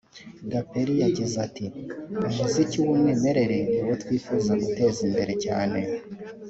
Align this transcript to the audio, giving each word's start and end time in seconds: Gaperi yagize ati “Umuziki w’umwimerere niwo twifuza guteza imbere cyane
Gaperi 0.51 0.93
yagize 1.03 1.35
ati 1.47 1.65
“Umuziki 2.29 2.75
w’umwimerere 2.79 3.57
niwo 3.71 3.93
twifuza 4.03 4.51
guteza 4.61 4.99
imbere 5.09 5.33
cyane 5.45 5.79